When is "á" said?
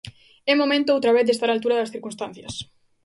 1.51-1.53